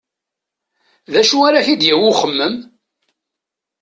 [1.11, 2.55] D acu ara k-d-yawi uxemmem?